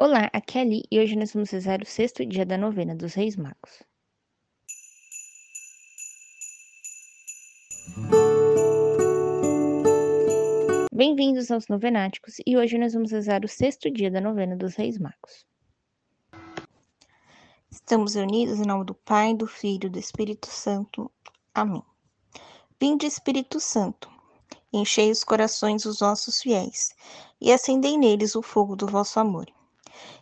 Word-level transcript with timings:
Olá, 0.00 0.30
aqui 0.32 0.58
é 0.58 0.60
Ali 0.60 0.82
e 0.92 1.00
hoje 1.00 1.16
nós 1.16 1.32
vamos 1.32 1.50
rezar 1.50 1.82
o 1.82 1.84
sexto 1.84 2.24
dia 2.24 2.46
da 2.46 2.56
novena 2.56 2.94
dos 2.94 3.14
Reis 3.14 3.34
Magos. 3.34 3.82
Bem-vindos 10.94 11.50
aos 11.50 11.66
Novenáticos 11.66 12.36
e 12.46 12.56
hoje 12.56 12.78
nós 12.78 12.94
vamos 12.94 13.10
rezar 13.10 13.44
o 13.44 13.48
sexto 13.48 13.90
dia 13.90 14.08
da 14.08 14.20
novena 14.20 14.56
dos 14.56 14.76
Reis 14.76 15.00
Magos. 15.00 15.44
Estamos 17.68 18.14
reunidos 18.14 18.60
em 18.60 18.66
nome 18.66 18.84
do 18.84 18.94
Pai, 18.94 19.34
do 19.34 19.48
Filho 19.48 19.88
e 19.88 19.90
do 19.90 19.98
Espírito 19.98 20.46
Santo. 20.46 21.10
Amém. 21.52 21.82
Vinde, 22.80 23.04
Espírito 23.04 23.58
Santo, 23.58 24.08
enchei 24.72 25.10
os 25.10 25.24
corações 25.24 25.82
dos 25.82 25.98
nossos 25.98 26.40
fiéis 26.40 26.94
e 27.40 27.50
acendei 27.50 27.98
neles 27.98 28.36
o 28.36 28.42
fogo 28.42 28.76
do 28.76 28.86
vosso 28.86 29.18
amor. 29.18 29.57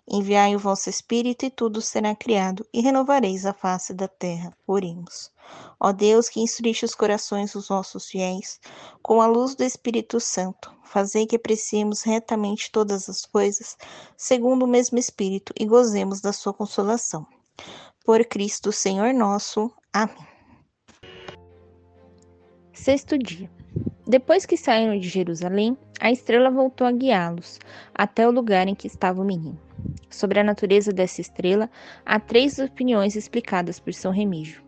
Enviai 0.09 0.55
o 0.55 0.59
vosso 0.59 0.89
Espírito 0.89 1.45
e 1.45 1.51
tudo 1.51 1.83
será 1.83 2.15
criado, 2.15 2.65
e 2.73 2.81
renovareis 2.81 3.45
a 3.45 3.53
face 3.53 3.93
da 3.93 4.07
terra. 4.07 4.57
Oremos. 4.67 5.33
Ó 5.81 5.93
Deus, 5.93 6.29
que 6.29 6.41
instruiste 6.41 6.85
os 6.85 6.95
corações 6.95 7.53
dos 7.53 7.69
nossos 7.69 8.07
fiéis, 8.07 8.61
com 9.03 9.21
a 9.21 9.27
luz 9.27 9.57
do 9.57 9.65
Espírito 9.65 10.21
Santo, 10.21 10.73
fazei 10.85 11.27
que 11.27 11.37
apreciemos 11.37 12.03
retamente 12.03 12.71
todas 12.71 13.09
as 13.09 13.27
coisas, 13.27 13.77
segundo 14.17 14.65
o 14.65 14.69
mesmo 14.69 14.97
Espírito, 14.97 15.53
e 15.59 15.67
gozemos 15.67 16.21
da 16.21 16.33
sua 16.33 16.55
consolação. 16.55 17.27
Por 18.05 18.25
Cristo, 18.25 18.71
Senhor 18.71 19.13
nosso. 19.13 19.73
Amém. 19.93 20.27
Sexto 22.73 23.19
dia. 23.19 23.51
Depois 24.07 24.47
que 24.47 24.57
saíram 24.57 24.97
de 24.97 25.09
Jerusalém, 25.09 25.77
a 26.01 26.13
estrela 26.13 26.49
voltou 26.49 26.87
a 26.87 26.93
guiá-los 26.93 27.59
até 27.93 28.29
o 28.29 28.31
lugar 28.31 28.69
em 28.69 28.75
que 28.75 28.87
estava 28.87 29.21
o 29.21 29.25
menino. 29.25 29.66
Sobre 30.11 30.41
a 30.41 30.45
natureza 30.45 30.93
dessa 30.93 31.21
estrela, 31.21 31.71
há 32.05 32.19
três 32.19 32.59
opiniões 32.59 33.17
explicadas 33.17 33.79
por 33.79 33.93
São 33.93 34.13
Remígio. 34.13 34.63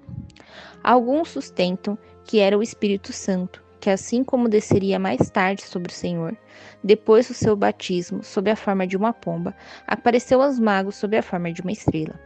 Alguns 0.82 1.30
sustentam 1.30 1.98
que 2.24 2.38
era 2.38 2.56
o 2.56 2.62
Espírito 2.62 3.12
Santo, 3.12 3.62
que 3.80 3.90
assim 3.90 4.24
como 4.24 4.48
desceria 4.48 4.98
mais 4.98 5.30
tarde 5.30 5.62
sobre 5.62 5.92
o 5.92 5.94
Senhor, 5.94 6.36
depois 6.82 7.28
do 7.28 7.34
seu 7.34 7.56
batismo, 7.56 8.22
sob 8.22 8.50
a 8.50 8.56
forma 8.56 8.86
de 8.86 8.96
uma 8.96 9.12
pomba, 9.12 9.54
apareceu 9.86 10.42
aos 10.42 10.58
magos 10.58 10.96
sob 10.96 11.16
a 11.16 11.22
forma 11.22 11.52
de 11.52 11.62
uma 11.62 11.72
estrela. 11.72 12.18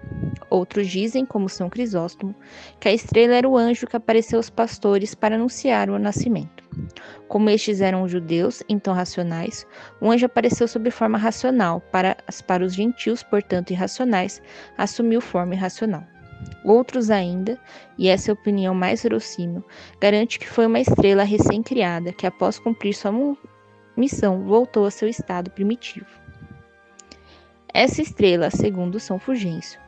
Outros 0.51 0.89
dizem, 0.89 1.25
como 1.25 1.49
São 1.49 1.69
Crisóstomo, 1.69 2.35
que 2.81 2.89
a 2.89 2.93
estrela 2.93 3.35
era 3.35 3.49
o 3.49 3.57
anjo 3.57 3.87
que 3.87 3.97
apareceu 3.97 4.39
aos 4.39 4.51
pastores 4.51 5.15
para 5.15 5.37
anunciar 5.37 5.91
o 5.91 5.99
nascimento. 5.99 6.62
Como 7.29 7.51
estes 7.51 7.81
eram 7.81 8.09
judeus, 8.09 8.63
então 8.69 8.95
racionais, 8.95 9.67
o 10.01 10.11
anjo 10.11 10.27
apareceu 10.27 10.69
sob 10.69 10.91
forma 10.91 11.19
racional, 11.19 11.81
para, 11.93 12.17
para 12.47 12.65
os 12.65 12.75
gentios, 12.75 13.23
portanto 13.23 13.71
irracionais, 13.71 14.43
assumiu 14.77 15.21
forma 15.21 15.55
irracional. 15.55 16.05
Outros 16.65 17.11
ainda, 17.11 17.59
e 17.97 18.09
essa 18.09 18.31
é 18.31 18.33
a 18.33 18.35
opinião 18.35 18.75
mais 18.75 19.03
verossímil, 19.03 19.65
garante 20.01 20.39
que 20.39 20.49
foi 20.49 20.67
uma 20.67 20.81
estrela 20.81 21.23
recém-criada 21.23 22.13
que, 22.13 22.27
após 22.27 22.59
cumprir 22.59 22.95
sua 22.95 23.13
missão, 23.97 24.45
voltou 24.45 24.87
a 24.87 24.91
seu 24.91 25.09
estado 25.09 25.51
primitivo. 25.51 26.07
Essa 27.73 28.03
estrela, 28.03 28.51
segundo 28.51 29.01
São 29.01 29.19
Fulgêncio, 29.19 29.81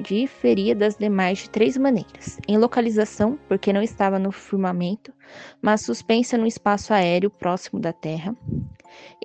diferia 0.00 0.74
das 0.74 0.96
demais 0.96 1.38
de 1.38 1.50
três 1.50 1.76
maneiras: 1.76 2.38
em 2.48 2.58
localização, 2.58 3.38
porque 3.48 3.72
não 3.72 3.82
estava 3.82 4.18
no 4.18 4.32
firmamento, 4.32 5.12
mas 5.60 5.82
suspensa 5.82 6.36
no 6.36 6.46
espaço 6.46 6.92
aéreo 6.92 7.30
próximo 7.30 7.80
da 7.80 7.92
Terra; 7.92 8.34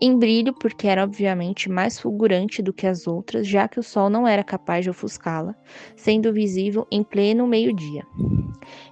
em 0.02 0.18
brilho, 0.18 0.54
porque 0.54 0.88
era 0.88 1.04
obviamente 1.04 1.70
mais 1.70 2.00
fulgurante 2.00 2.62
do 2.62 2.74
que 2.74 2.86
as 2.86 3.08
outras, 3.08 3.48
já 3.48 3.68
que 3.68 3.80
o 3.80 3.84
Sol 3.84 4.10
não 4.10 4.28
era 4.28 4.44
capaz 4.44 4.84
de 4.84 4.90
ofuscá-la, 4.90 5.56
sendo 5.96 6.34
visível 6.34 6.86
em 6.92 7.04
pleno 7.04 7.48
meio-dia; 7.48 8.06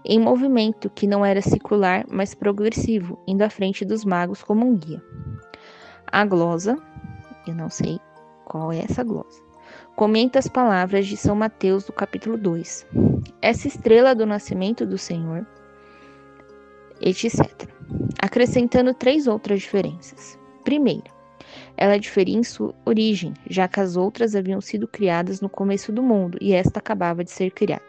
em 0.06 0.20
movimento, 0.20 0.90
que 0.90 1.06
não 1.06 1.26
era 1.26 1.42
circular, 1.42 2.06
mas 2.10 2.34
progressivo, 2.34 3.20
indo 3.28 3.44
à 3.44 3.50
frente 3.50 3.86
dos 3.86 4.06
magos 4.06 4.44
como 4.44 4.66
um 4.66 4.76
guia. 4.76 5.02
A 6.08 6.26
glosa, 6.26 6.78
eu 7.48 7.56
não 7.56 7.70
sei 7.70 8.00
qual 8.46 8.72
é 8.72 8.80
essa 8.80 9.04
glosa 9.04 9.53
comenta 9.96 10.40
as 10.40 10.48
palavras 10.48 11.08
de 11.08 11.16
São 11.16 11.36
Mateus 11.36 11.86
do 11.86 11.94
capítulo 11.94 12.38
2. 12.38 12.88
Essa 13.42 13.68
estrela 13.68 14.16
do 14.16 14.26
nascimento 14.26 14.86
do 14.86 14.98
Senhor, 14.98 15.46
etc. 17.02 17.68
Acrescentando 18.22 18.94
três 18.94 19.28
outras 19.28 19.62
diferenças. 19.62 20.38
Primeira, 20.64 21.12
ela 21.76 22.00
diferia 22.00 22.38
em 22.38 22.44
sua 22.44 22.74
origem, 22.86 23.34
já 23.50 23.68
que 23.68 23.80
as 23.80 23.96
outras 23.96 24.36
haviam 24.36 24.62
sido 24.62 24.88
criadas 24.88 25.42
no 25.42 25.50
começo 25.50 25.92
do 25.92 26.02
mundo 26.02 26.38
e 26.42 26.54
esta 26.54 26.80
acabava 26.80 27.24
de 27.24 27.32
ser 27.32 27.52
criada. 27.52 27.84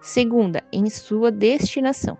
Segunda, 0.00 0.62
em 0.72 0.88
sua 0.88 1.30
destinação, 1.30 2.16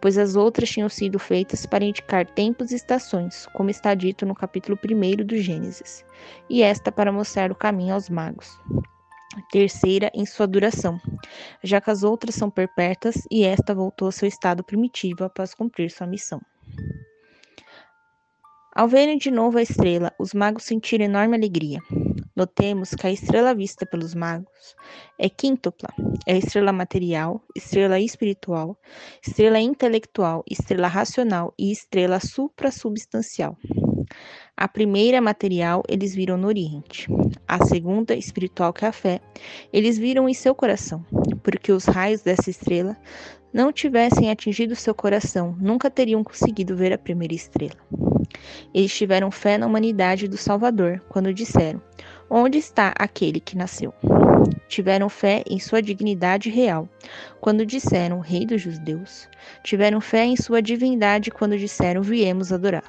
pois 0.00 0.16
as 0.18 0.36
outras 0.36 0.70
tinham 0.70 0.88
sido 0.88 1.18
feitas 1.18 1.66
para 1.66 1.84
indicar 1.84 2.26
tempos 2.26 2.70
e 2.70 2.76
estações, 2.76 3.46
como 3.54 3.70
está 3.70 3.94
dito 3.94 4.24
no 4.24 4.34
capítulo 4.34 4.78
1 4.82 5.24
do 5.24 5.36
Gênesis, 5.36 6.04
e 6.48 6.62
esta 6.62 6.90
para 6.90 7.12
mostrar 7.12 7.52
o 7.52 7.54
caminho 7.54 7.94
aos 7.94 8.08
magos. 8.08 8.58
Terceira, 9.52 10.10
em 10.12 10.26
sua 10.26 10.46
duração, 10.46 11.00
já 11.62 11.80
que 11.80 11.90
as 11.90 12.02
outras 12.02 12.34
são 12.34 12.50
perpétuas 12.50 13.14
e 13.30 13.44
esta 13.44 13.74
voltou 13.74 14.06
ao 14.06 14.12
seu 14.12 14.26
estado 14.26 14.64
primitivo 14.64 15.24
após 15.24 15.54
cumprir 15.54 15.90
sua 15.90 16.06
missão. 16.06 16.40
Ao 18.72 18.86
verem 18.86 19.18
de 19.18 19.32
novo 19.32 19.58
a 19.58 19.62
estrela, 19.62 20.12
os 20.16 20.32
magos 20.32 20.62
sentiram 20.62 21.04
enorme 21.04 21.36
alegria. 21.36 21.80
Notemos 22.36 22.94
que 22.94 23.04
a 23.04 23.10
estrela 23.10 23.52
vista 23.52 23.84
pelos 23.84 24.14
magos 24.14 24.76
é 25.18 25.28
quíntupla: 25.28 25.88
é 26.24 26.38
estrela 26.38 26.72
material, 26.72 27.42
estrela 27.56 27.98
espiritual, 27.98 28.78
estrela 29.26 29.58
intelectual, 29.58 30.44
estrela 30.48 30.86
racional 30.86 31.52
e 31.58 31.72
estrela 31.72 32.20
suprassubstancial. 32.20 33.58
A 34.56 34.68
primeira 34.68 35.20
material 35.20 35.82
eles 35.88 36.14
viram 36.14 36.36
no 36.36 36.46
Oriente, 36.46 37.08
a 37.48 37.64
segunda 37.66 38.14
espiritual 38.14 38.72
que 38.72 38.84
é 38.84 38.88
a 38.88 38.92
fé, 38.92 39.20
eles 39.72 39.98
viram 39.98 40.28
em 40.28 40.34
seu 40.34 40.54
coração, 40.54 41.04
porque 41.42 41.72
os 41.72 41.86
raios 41.86 42.22
dessa 42.22 42.50
estrela 42.50 42.96
não 43.52 43.72
tivessem 43.72 44.30
atingido 44.30 44.76
seu 44.76 44.94
coração, 44.94 45.56
nunca 45.58 45.90
teriam 45.90 46.22
conseguido 46.22 46.76
ver 46.76 46.92
a 46.92 46.98
primeira 46.98 47.34
estrela. 47.34 47.76
Eles 48.74 48.94
tiveram 48.94 49.30
fé 49.30 49.58
na 49.58 49.66
humanidade 49.66 50.28
do 50.28 50.36
Salvador 50.36 51.02
quando 51.08 51.34
disseram: 51.34 51.80
Onde 52.28 52.58
está 52.58 52.94
aquele 52.98 53.40
que 53.40 53.56
nasceu? 53.56 53.92
Tiveram 54.68 55.08
fé 55.08 55.42
em 55.48 55.58
sua 55.58 55.82
dignidade 55.82 56.48
real, 56.48 56.88
quando 57.40 57.66
disseram 57.66 58.20
Rei 58.20 58.46
dos 58.46 58.62
Judeus. 58.62 59.28
Tiveram 59.64 60.00
fé 60.00 60.24
em 60.24 60.36
sua 60.36 60.62
divindade 60.62 61.30
quando 61.30 61.58
disseram 61.58 62.02
Viemos 62.02 62.52
adorar. 62.52 62.84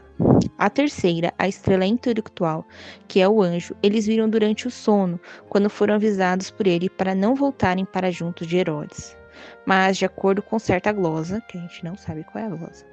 A 0.57 0.69
terceira, 0.69 1.34
a 1.40 1.47
estrela 1.47 1.85
intelectual, 1.85 2.67
que 3.07 3.19
é 3.19 3.28
o 3.28 3.41
anjo, 3.41 3.75
eles 3.81 4.06
viram 4.06 4.29
durante 4.29 4.67
o 4.67 4.72
sono, 4.72 5.19
quando 5.50 5.69
foram 5.69 5.95
avisados 5.95 6.51
por 6.51 6.67
ele 6.67 6.88
para 6.90 7.16
não 7.16 7.34
voltarem 7.34 7.84
para 7.84 8.11
junto 8.11 8.45
de 8.45 8.57
Herodes. 8.57 9.17
Mas, 9.65 9.97
de 9.97 10.05
acordo 10.05 10.41
com 10.41 10.59
certa 10.59 10.91
glosa, 10.91 11.41
que 11.47 11.57
a 11.57 11.61
gente 11.61 11.83
não 11.83 11.95
sabe 11.95 12.23
qual 12.23 12.43
é 12.43 12.47
a 12.47 12.49
glosa, 12.49 12.85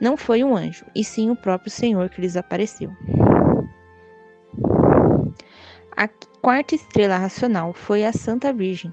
não 0.00 0.16
foi 0.16 0.42
um 0.42 0.56
anjo, 0.56 0.84
e 0.94 1.04
sim 1.04 1.30
o 1.30 1.36
próprio 1.36 1.70
Senhor 1.70 2.08
que 2.08 2.20
lhes 2.20 2.36
apareceu. 2.36 2.90
A 5.96 6.08
quarta 6.40 6.74
estrela 6.74 7.16
racional 7.16 7.72
foi 7.72 8.04
a 8.04 8.12
Santa 8.12 8.52
Virgem, 8.52 8.92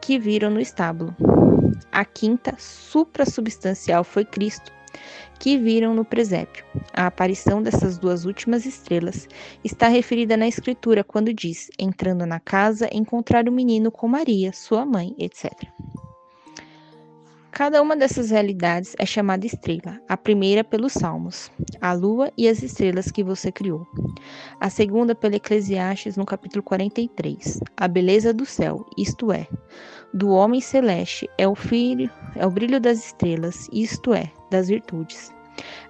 que 0.00 0.18
viram 0.18 0.50
no 0.50 0.60
estábulo. 0.60 1.14
A 1.92 2.04
quinta 2.04 2.54
suprassubstancial 2.58 4.02
foi 4.02 4.24
Cristo, 4.24 4.72
que 5.38 5.56
viram 5.58 5.94
no 5.94 6.04
presépio. 6.04 6.64
A 6.92 7.06
aparição 7.06 7.62
dessas 7.62 7.98
duas 7.98 8.24
últimas 8.24 8.66
estrelas 8.66 9.28
está 9.62 9.88
referida 9.88 10.36
na 10.36 10.48
Escritura 10.48 11.04
quando 11.04 11.32
diz: 11.32 11.70
entrando 11.78 12.26
na 12.26 12.40
casa, 12.40 12.88
encontrar 12.92 13.48
o 13.48 13.52
menino 13.52 13.92
com 13.92 14.08
Maria, 14.08 14.52
sua 14.52 14.84
mãe, 14.84 15.14
etc. 15.18 15.52
Cada 17.58 17.82
uma 17.82 17.96
dessas 17.96 18.30
realidades 18.30 18.94
é 19.00 19.04
chamada 19.04 19.44
estrela, 19.44 20.00
a 20.08 20.16
primeira 20.16 20.62
pelos 20.62 20.92
Salmos, 20.92 21.50
a 21.80 21.92
lua 21.92 22.32
e 22.38 22.48
as 22.48 22.62
estrelas 22.62 23.10
que 23.10 23.24
você 23.24 23.50
criou. 23.50 23.84
A 24.60 24.70
segunda 24.70 25.12
pelo 25.12 25.34
Eclesiastes 25.34 26.16
no 26.16 26.24
capítulo 26.24 26.62
43, 26.62 27.58
a 27.76 27.88
beleza 27.88 28.32
do 28.32 28.46
céu, 28.46 28.86
isto 28.96 29.32
é, 29.32 29.48
do 30.14 30.28
homem 30.28 30.60
celeste 30.60 31.28
é 31.36 31.48
o 31.48 31.56
filho, 31.56 32.08
é 32.36 32.46
o 32.46 32.50
brilho 32.50 32.78
das 32.78 33.06
estrelas, 33.06 33.68
isto 33.72 34.14
é, 34.14 34.30
das 34.52 34.68
virtudes. 34.68 35.34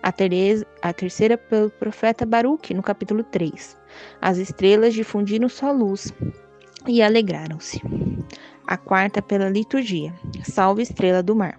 A, 0.02 0.10
tereza, 0.10 0.66
a 0.80 0.90
terceira 0.94 1.36
pelo 1.36 1.68
profeta 1.68 2.24
Baruque 2.24 2.72
no 2.72 2.82
capítulo 2.82 3.22
3. 3.24 3.76
As 4.22 4.38
estrelas 4.38 4.94
difundiram 4.94 5.50
sua 5.50 5.72
luz 5.72 6.14
e 6.86 7.02
alegraram-se 7.02 7.78
a 8.68 8.76
quarta 8.76 9.22
pela 9.22 9.48
liturgia, 9.48 10.12
Salve 10.44 10.82
Estrela 10.82 11.22
do 11.22 11.34
Mar. 11.34 11.58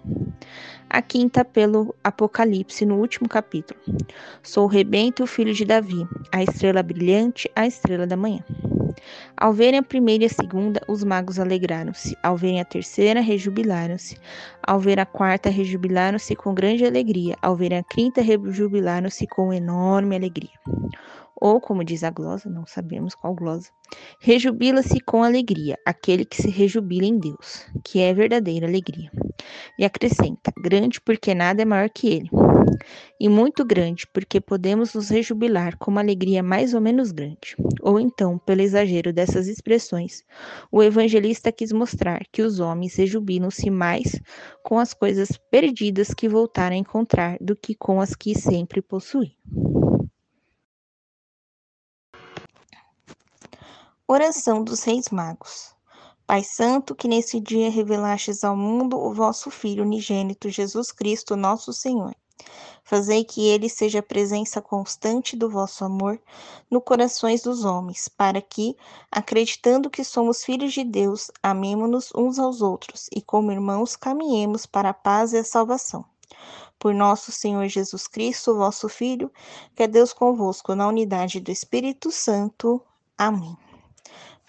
A 0.88 1.02
quinta 1.02 1.44
pelo 1.44 1.92
Apocalipse, 2.04 2.86
no 2.86 2.98
último 2.98 3.28
capítulo. 3.28 3.80
Sou 4.44 4.64
o 4.64 4.68
rebento 4.68 5.24
o 5.24 5.26
filho 5.26 5.52
de 5.52 5.64
Davi, 5.64 6.06
a 6.30 6.40
estrela 6.40 6.84
brilhante, 6.84 7.50
a 7.56 7.66
estrela 7.66 8.06
da 8.06 8.16
manhã. 8.16 8.44
Ao 9.36 9.52
verem 9.52 9.80
a 9.80 9.82
primeira 9.82 10.22
e 10.22 10.26
a 10.26 10.30
segunda, 10.30 10.80
os 10.86 11.02
magos 11.02 11.40
alegraram-se. 11.40 12.16
Ao 12.22 12.36
verem 12.36 12.60
a 12.60 12.64
terceira, 12.64 13.20
rejubilaram-se. 13.20 14.16
Ao 14.62 14.78
ver 14.78 15.00
a 15.00 15.06
quarta, 15.06 15.50
rejubilaram-se 15.50 16.36
com 16.36 16.54
grande 16.54 16.84
alegria. 16.84 17.34
Ao 17.42 17.56
verem 17.56 17.78
a 17.78 17.82
quinta, 17.82 18.22
rejubilaram-se 18.22 19.26
com 19.26 19.52
enorme 19.52 20.14
alegria 20.14 20.50
ou, 21.40 21.60
como 21.60 21.84
diz 21.84 22.04
a 22.04 22.10
glosa, 22.10 22.50
não 22.50 22.66
sabemos 22.66 23.14
qual 23.14 23.34
glosa, 23.34 23.70
rejubila-se 24.20 25.00
com 25.00 25.22
alegria 25.22 25.76
aquele 25.86 26.24
que 26.24 26.40
se 26.40 26.50
rejubila 26.50 27.06
em 27.06 27.18
Deus, 27.18 27.66
que 27.84 28.00
é 28.00 28.12
verdadeira 28.12 28.66
alegria. 28.66 29.10
E 29.78 29.84
acrescenta: 29.84 30.52
grande 30.62 31.00
porque 31.00 31.34
nada 31.34 31.62
é 31.62 31.64
maior 31.64 31.88
que 31.88 32.08
ele, 32.08 32.30
e 33.18 33.28
muito 33.28 33.64
grande 33.64 34.06
porque 34.06 34.40
podemos 34.40 34.94
nos 34.94 35.08
rejubilar 35.08 35.76
com 35.78 35.90
uma 35.90 36.00
alegria 36.00 36.42
mais 36.42 36.74
ou 36.74 36.80
menos 36.80 37.12
grande. 37.12 37.56
Ou 37.82 37.98
então, 37.98 38.38
pelo 38.38 38.60
exagero 38.60 39.12
dessas 39.12 39.48
expressões, 39.48 40.22
o 40.70 40.82
evangelista 40.82 41.52
quis 41.52 41.72
mostrar 41.72 42.22
que 42.32 42.42
os 42.42 42.60
homens 42.60 42.96
rejubilam-se 42.96 43.70
mais 43.70 44.20
com 44.62 44.78
as 44.78 44.94
coisas 44.94 45.30
perdidas 45.50 46.14
que 46.14 46.28
voltaram 46.28 46.76
a 46.76 46.78
encontrar 46.78 47.36
do 47.40 47.56
que 47.56 47.74
com 47.74 48.00
as 48.00 48.14
que 48.14 48.38
sempre 48.38 48.80
possuíam. 48.80 49.32
Oração 54.12 54.64
dos 54.64 54.82
Reis 54.82 55.08
Magos. 55.10 55.72
Pai 56.26 56.42
Santo, 56.42 56.96
que 56.96 57.06
nesse 57.06 57.38
dia 57.38 57.70
revelastes 57.70 58.42
ao 58.42 58.56
mundo 58.56 58.98
o 58.98 59.14
vosso 59.14 59.52
Filho 59.52 59.84
unigênito, 59.84 60.50
Jesus 60.50 60.90
Cristo, 60.90 61.36
nosso 61.36 61.72
Senhor. 61.72 62.12
Fazei 62.82 63.22
que 63.22 63.46
ele 63.46 63.68
seja 63.68 64.00
a 64.00 64.02
presença 64.02 64.60
constante 64.60 65.36
do 65.36 65.48
vosso 65.48 65.84
amor 65.84 66.20
no 66.68 66.80
corações 66.80 67.42
dos 67.42 67.64
homens, 67.64 68.08
para 68.08 68.42
que, 68.42 68.76
acreditando 69.12 69.88
que 69.88 70.02
somos 70.02 70.42
filhos 70.42 70.72
de 70.72 70.82
Deus, 70.82 71.30
amemo-nos 71.40 72.10
uns 72.12 72.36
aos 72.40 72.62
outros 72.62 73.06
e, 73.14 73.22
como 73.22 73.52
irmãos, 73.52 73.94
caminhemos 73.94 74.66
para 74.66 74.88
a 74.88 74.94
paz 74.94 75.32
e 75.34 75.38
a 75.38 75.44
salvação. 75.44 76.04
Por 76.80 76.92
nosso 76.92 77.30
Senhor 77.30 77.68
Jesus 77.68 78.08
Cristo, 78.08 78.56
vosso 78.56 78.88
Filho, 78.88 79.30
que 79.76 79.84
é 79.84 79.86
Deus 79.86 80.12
convosco, 80.12 80.74
na 80.74 80.88
unidade 80.88 81.38
do 81.38 81.52
Espírito 81.52 82.10
Santo. 82.10 82.82
Amém. 83.16 83.56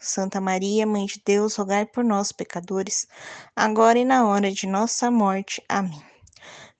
Santa 0.00 0.40
Maria, 0.40 0.86
Mãe 0.86 1.04
de 1.04 1.20
Deus, 1.24 1.56
rogai 1.56 1.84
por 1.84 2.02
nós, 2.02 2.32
pecadores, 2.32 3.06
agora 3.54 3.98
e 3.98 4.04
na 4.04 4.26
hora 4.26 4.50
de 4.50 4.66
nossa 4.66 5.10
morte. 5.10 5.62
Amém. 5.68 6.02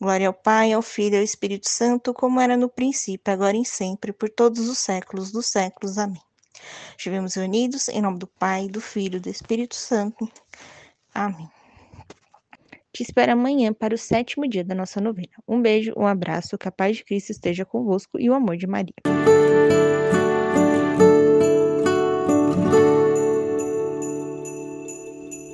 Glória 0.00 0.28
ao 0.28 0.32
Pai, 0.32 0.72
ao 0.72 0.80
Filho 0.80 1.16
e 1.16 1.18
ao 1.18 1.22
Espírito 1.22 1.68
Santo, 1.68 2.14
como 2.14 2.40
era 2.40 2.56
no 2.56 2.70
princípio, 2.70 3.30
agora 3.30 3.54
e 3.54 3.64
sempre, 3.64 4.14
por 4.14 4.30
todos 4.30 4.66
os 4.66 4.78
séculos 4.78 5.30
dos 5.30 5.46
séculos. 5.46 5.98
Amém. 5.98 6.22
Estivemos 6.96 7.36
unidos 7.36 7.88
em 7.88 8.00
nome 8.00 8.18
do 8.18 8.26
Pai, 8.26 8.66
do 8.68 8.80
Filho 8.80 9.18
e 9.18 9.20
do 9.20 9.28
Espírito 9.28 9.76
Santo. 9.76 10.26
Amém. 11.14 11.48
Te 12.92 13.02
espero 13.02 13.32
amanhã 13.32 13.72
para 13.72 13.94
o 13.94 13.98
sétimo 13.98 14.48
dia 14.48 14.64
da 14.64 14.74
nossa 14.74 15.00
novena. 15.00 15.28
Um 15.46 15.60
beijo, 15.60 15.92
um 15.96 16.06
abraço, 16.06 16.56
que 16.56 16.66
a 16.66 16.72
paz 16.72 16.96
de 16.96 17.04
Cristo 17.04 17.30
esteja 17.30 17.64
convosco 17.66 18.18
e 18.18 18.30
o 18.30 18.34
amor 18.34 18.56
de 18.56 18.66
Maria. 18.66 19.19